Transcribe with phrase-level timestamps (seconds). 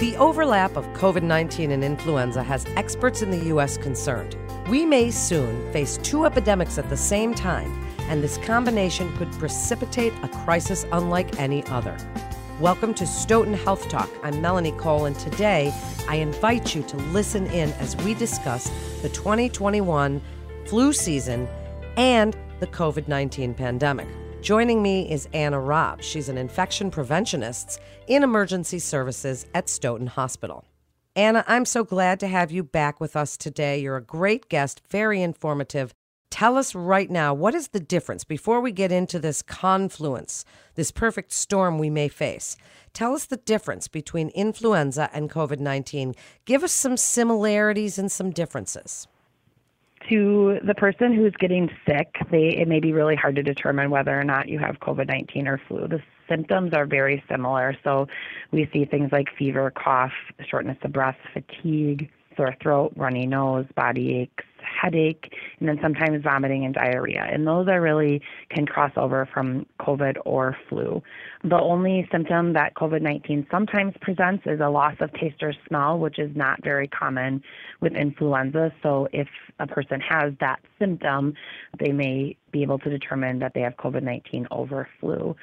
[0.00, 3.76] The overlap of COVID 19 and influenza has experts in the U.S.
[3.76, 4.34] concerned.
[4.70, 7.70] We may soon face two epidemics at the same time,
[8.08, 11.94] and this combination could precipitate a crisis unlike any other.
[12.60, 14.08] Welcome to Stoughton Health Talk.
[14.22, 15.70] I'm Melanie Cole, and today
[16.08, 18.70] I invite you to listen in as we discuss
[19.02, 20.22] the 2021
[20.64, 21.46] flu season
[21.98, 24.08] and the COVID 19 pandemic.
[24.42, 26.02] Joining me is Anna Robb.
[26.02, 30.64] She's an infection preventionist in emergency services at Stoughton Hospital.
[31.14, 33.80] Anna, I'm so glad to have you back with us today.
[33.80, 35.92] You're a great guest, very informative.
[36.30, 40.90] Tell us right now, what is the difference before we get into this confluence, this
[40.90, 42.56] perfect storm we may face?
[42.94, 46.14] Tell us the difference between influenza and COVID 19.
[46.46, 49.06] Give us some similarities and some differences
[50.08, 54.18] to the person who's getting sick, they, it may be really hard to determine whether
[54.18, 55.86] or not you have COVID 19 or flu.
[55.86, 57.76] The symptoms are very similar.
[57.84, 58.06] So
[58.50, 60.12] we see things like fever, cough,
[60.48, 66.64] shortness of breath, fatigue, sore throat, runny nose, body aches, headache, and then sometimes vomiting
[66.64, 67.26] and diarrhea.
[67.30, 71.02] And those are really can cross over from COVID or flu.
[71.44, 75.98] The only symptom that COVID 19 sometimes presents is a loss of taste or smell,
[75.98, 77.42] which is not very common
[77.80, 78.72] with influenza.
[78.82, 81.34] So if a person has that symptom,
[81.78, 85.36] they may be able to determine that they have COVID 19 over flu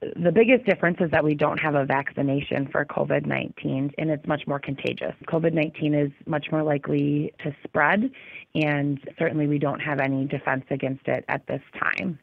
[0.00, 4.26] the biggest difference is that we don't have a vaccination for COVID 19 and it's
[4.26, 5.14] much more contagious.
[5.26, 8.10] COVID 19 is much more likely to spread,
[8.54, 12.18] and certainly we don't have any defense against it at this time.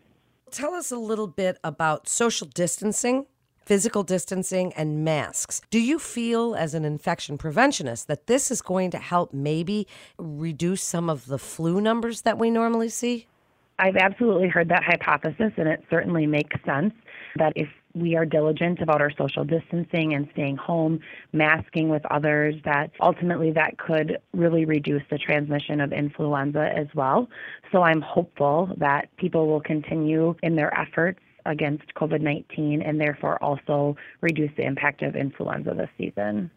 [0.52, 3.26] Tell us a little bit about social distancing,
[3.66, 5.62] physical distancing, and masks.
[5.70, 10.84] Do you feel, as an infection preventionist, that this is going to help maybe reduce
[10.84, 13.28] some of the flu numbers that we normally see?
[13.80, 16.94] I've absolutely heard that hypothesis, and it certainly makes sense
[17.38, 21.00] that if we are diligent about our social distancing and staying home,
[21.32, 27.28] masking with others, that ultimately that could really reduce the transmission of influenza as well.
[27.72, 33.42] So I'm hopeful that people will continue in their efforts against COVID 19 and therefore
[33.42, 36.52] also reduce the impact of influenza this season.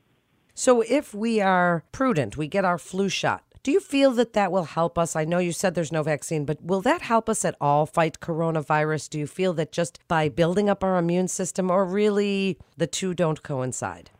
[0.54, 4.50] So, if we are prudent, we get our flu shot, do you feel that that
[4.50, 5.14] will help us?
[5.14, 8.18] I know you said there's no vaccine, but will that help us at all fight
[8.18, 9.10] coronavirus?
[9.10, 13.12] Do you feel that just by building up our immune system, or really the two
[13.12, 14.10] don't coincide?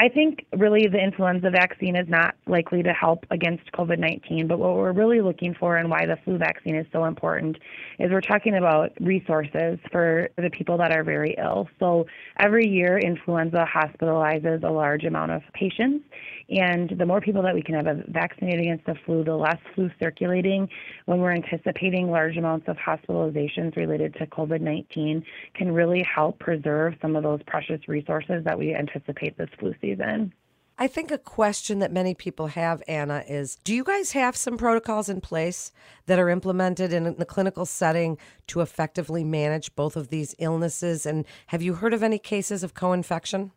[0.00, 4.60] I think really the influenza vaccine is not likely to help against COVID 19, but
[4.60, 7.56] what we're really looking for and why the flu vaccine is so important
[7.98, 11.68] is we're talking about resources for the people that are very ill.
[11.80, 12.06] So
[12.38, 16.04] every year, influenza hospitalizes a large amount of patients,
[16.48, 19.90] and the more people that we can have vaccinated against the flu, the less flu
[20.00, 20.68] circulating.
[21.06, 26.94] When we're anticipating large amounts of hospitalizations related to COVID 19, can really help preserve
[27.02, 30.34] some of those precious resources that we anticipate this flu season season.
[30.80, 34.56] I think a question that many people have, Anna, is do you guys have some
[34.56, 35.72] protocols in place
[36.06, 38.16] that are implemented in the clinical setting
[38.46, 41.04] to effectively manage both of these illnesses?
[41.04, 43.50] And have you heard of any cases of co infection?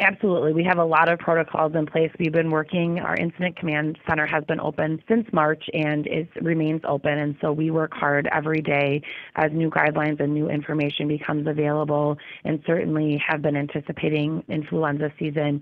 [0.00, 0.52] Absolutely.
[0.52, 2.12] We have a lot of protocols in place.
[2.20, 6.82] We've been working, our incident command center has been open since March and it remains
[6.84, 7.18] open.
[7.18, 9.02] And so we work hard every day
[9.34, 15.60] as new guidelines and new information becomes available and certainly have been anticipating influenza season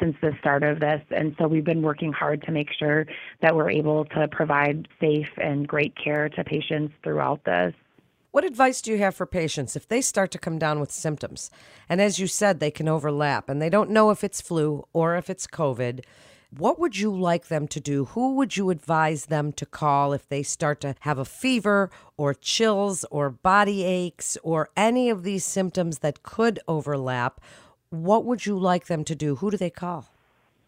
[0.00, 1.02] since the start of this.
[1.10, 3.06] And so we've been working hard to make sure
[3.42, 7.74] that we're able to provide safe and great care to patients throughout this.
[8.34, 11.52] What advice do you have for patients if they start to come down with symptoms?
[11.88, 15.14] And as you said, they can overlap and they don't know if it's flu or
[15.14, 16.02] if it's COVID.
[16.50, 18.06] What would you like them to do?
[18.06, 22.34] Who would you advise them to call if they start to have a fever or
[22.34, 27.40] chills or body aches or any of these symptoms that could overlap?
[27.90, 29.36] What would you like them to do?
[29.36, 30.08] Who do they call?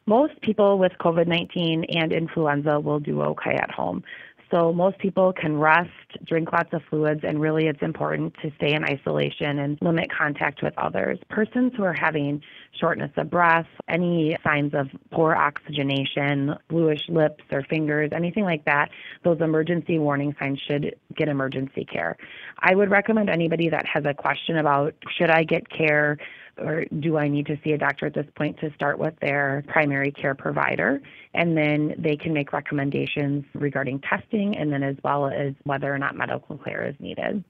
[0.07, 4.05] Most people with COVID 19 and influenza will do okay at home.
[4.51, 5.91] So most people can rest,
[6.25, 10.63] drink lots of fluids, and really it's important to stay in isolation and limit contact
[10.63, 11.19] with others.
[11.29, 12.43] Persons who are having
[12.79, 18.91] shortness of breath, any signs of poor oxygenation, bluish lips or fingers, anything like that,
[19.25, 22.17] those emergency warning signs should get emergency care.
[22.61, 26.19] I would recommend anybody that has a question about should I get care
[26.59, 29.65] or do I need to see a doctor at this point to start with their
[29.69, 31.03] primary care provider?
[31.35, 35.99] And then they can make recommendations regarding testing and then as well as whether or
[35.99, 37.45] not medical care is needed.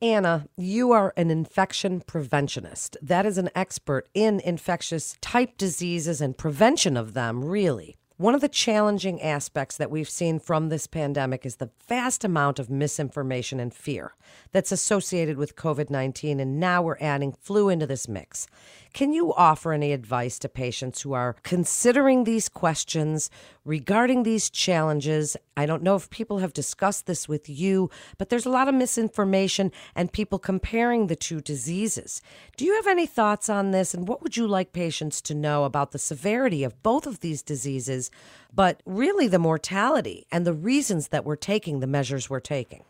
[0.00, 2.96] Anna, you are an infection preventionist.
[3.02, 7.97] That is an expert in infectious type diseases and prevention of them, really.
[8.18, 12.58] One of the challenging aspects that we've seen from this pandemic is the vast amount
[12.58, 14.16] of misinformation and fear
[14.50, 18.48] that's associated with COVID 19, and now we're adding flu into this mix.
[18.92, 23.30] Can you offer any advice to patients who are considering these questions
[23.68, 25.36] regarding these challenges?
[25.54, 28.74] I don't know if people have discussed this with you, but there's a lot of
[28.74, 32.22] misinformation and people comparing the two diseases.
[32.56, 33.92] Do you have any thoughts on this?
[33.92, 37.42] And what would you like patients to know about the severity of both of these
[37.42, 38.10] diseases,
[38.54, 42.84] but really the mortality and the reasons that we're taking the measures we're taking?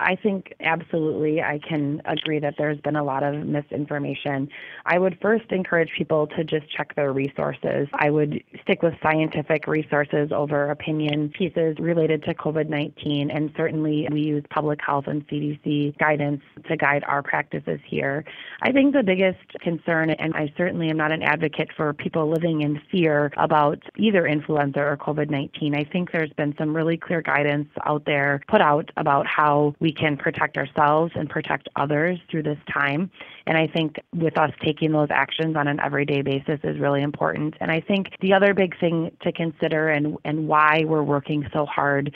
[0.00, 4.48] I think absolutely I can agree that there's been a lot of misinformation.
[4.86, 7.88] I would first encourage people to just check their resources.
[7.94, 14.08] I would stick with scientific resources over opinion pieces related to COVID 19, and certainly
[14.10, 18.24] we use public health and CDC guidance to guide our practices here.
[18.62, 22.62] I think the biggest concern, and I certainly am not an advocate for people living
[22.62, 27.22] in fear about either influenza or COVID 19, I think there's been some really clear
[27.22, 32.42] guidance out there put out about how we can protect ourselves and protect others through
[32.42, 33.10] this time.
[33.46, 37.54] And I think with us taking those actions on an everyday basis is really important.
[37.60, 41.66] And I think the other big thing to consider and, and why we're working so
[41.66, 42.14] hard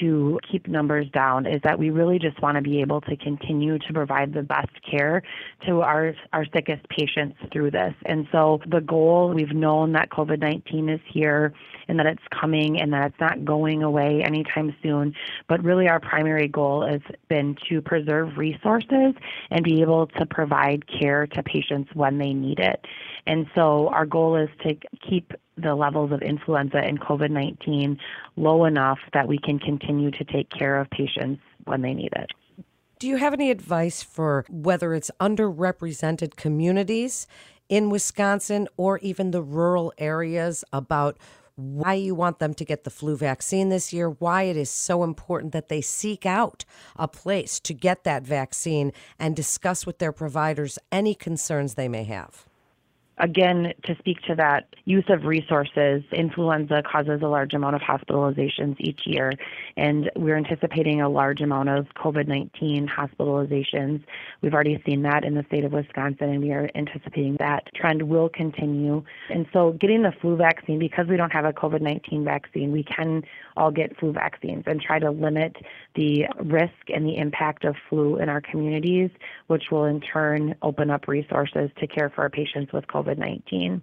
[0.00, 3.78] to keep numbers down is that we really just want to be able to continue
[3.78, 5.22] to provide the best care
[5.66, 7.94] to our our sickest patients through this.
[8.06, 11.52] And so the goal we've known that COVID-19 is here
[11.88, 15.14] and that it's coming and that it's not going away anytime soon,
[15.48, 19.14] but really our primary goal has been to preserve resources
[19.50, 22.84] and be able to provide care to patients when they need it.
[23.28, 24.74] And so our goal is to
[25.06, 27.98] keep the levels of influenza and COVID 19
[28.36, 32.32] low enough that we can continue to take care of patients when they need it.
[32.98, 37.26] Do you have any advice for whether it's underrepresented communities
[37.68, 41.18] in Wisconsin or even the rural areas about
[41.54, 45.04] why you want them to get the flu vaccine this year, why it is so
[45.04, 46.64] important that they seek out
[46.96, 52.04] a place to get that vaccine and discuss with their providers any concerns they may
[52.04, 52.47] have?
[53.20, 58.76] Again, to speak to that use of resources, influenza causes a large amount of hospitalizations
[58.78, 59.32] each year,
[59.76, 64.04] and we're anticipating a large amount of COVID 19 hospitalizations.
[64.40, 68.02] We've already seen that in the state of Wisconsin, and we are anticipating that trend
[68.02, 69.02] will continue.
[69.30, 72.84] And so, getting the flu vaccine, because we don't have a COVID 19 vaccine, we
[72.84, 73.24] can
[73.56, 75.56] all get flu vaccines and try to limit
[75.96, 79.10] the risk and the impact of flu in our communities,
[79.48, 83.07] which will in turn open up resources to care for our patients with COVID.
[83.08, 83.82] COVID 19.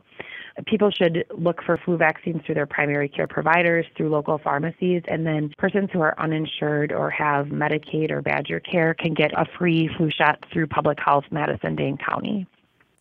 [0.67, 5.25] People should look for flu vaccines through their primary care providers, through local pharmacies, and
[5.25, 9.89] then persons who are uninsured or have Medicaid or Badger Care can get a free
[9.97, 12.47] flu shot through Public Health Madison Dane County.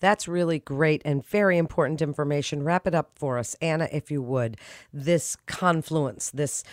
[0.01, 2.63] That's really great and very important information.
[2.63, 4.59] Wrap it up for us, Anna, if you would.
[4.93, 6.65] This confluence, this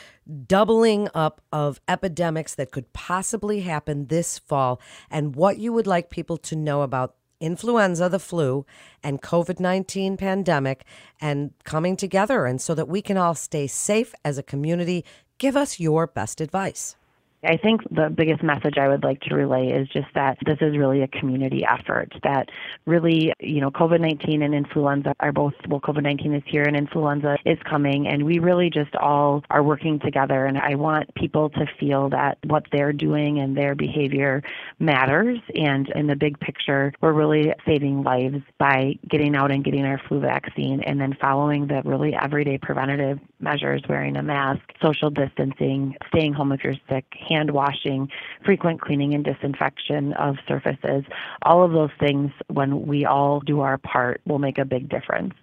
[0.47, 6.09] doubling up of epidemics that could possibly happen this fall, and what you would like
[6.09, 8.65] people to know about influenza, the flu,
[9.03, 10.85] and COVID 19 pandemic
[11.19, 15.03] and coming together, and so that we can all stay safe as a community.
[15.37, 16.95] Give us your best advice.
[17.43, 20.77] I think the biggest message I would like to relay is just that this is
[20.77, 22.13] really a community effort.
[22.23, 22.49] That
[22.85, 26.77] really, you know, COVID 19 and influenza are both, well, COVID 19 is here and
[26.77, 30.45] influenza is coming, and we really just all are working together.
[30.45, 34.43] And I want people to feel that what they're doing and their behavior
[34.77, 35.39] matters.
[35.55, 39.99] And in the big picture, we're really saving lives by getting out and getting our
[40.07, 45.95] flu vaccine and then following the really everyday preventative measures, wearing a mask, social distancing,
[46.09, 48.09] staying home if you're sick hand washing,
[48.45, 51.03] frequent cleaning and disinfection of surfaces,
[51.43, 55.33] all of those things, when we all do our part, will make a big difference.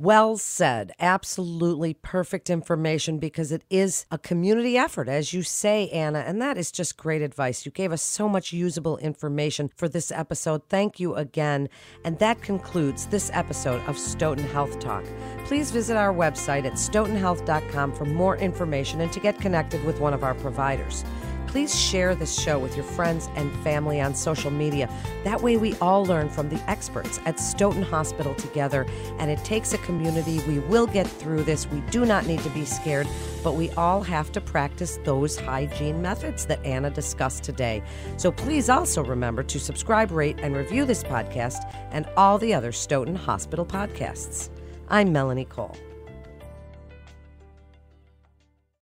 [0.00, 0.92] Well said.
[1.00, 6.20] Absolutely perfect information because it is a community effort, as you say, Anna.
[6.20, 7.66] And that is just great advice.
[7.66, 10.62] You gave us so much usable information for this episode.
[10.68, 11.68] Thank you again.
[12.04, 15.04] And that concludes this episode of Stoughton Health Talk.
[15.46, 20.14] Please visit our website at stoughtonhealth.com for more information and to get connected with one
[20.14, 21.04] of our providers
[21.48, 24.88] please share this show with your friends and family on social media.
[25.24, 28.86] That way, we all learn from the experts at Stoughton Hospital together,
[29.18, 30.40] and it takes a community.
[30.46, 31.66] We will get through this.
[31.66, 33.08] We do not need to be scared,
[33.42, 37.82] but we all have to practice those hygiene methods that Anna discussed today.
[38.18, 42.72] So please also remember to subscribe, rate, and review this podcast and all the other
[42.72, 44.50] Stoughton Hospital podcasts.
[44.88, 45.76] I'm Melanie Cole.